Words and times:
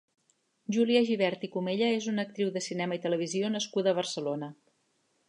Júlia 0.77 1.01
Gibert 1.09 1.43
i 1.47 1.49
Comella 1.55 1.89
és 1.99 2.07
una 2.13 2.25
actriu 2.29 2.49
de 2.57 2.63
cinema 2.71 2.97
i 3.01 3.05
televisió 3.05 3.53
nascuda 3.57 3.93
a 3.93 3.99
Barcelona. 4.01 4.51